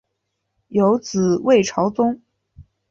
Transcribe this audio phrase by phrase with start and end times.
[0.69, 2.21] 有子魏朝琮。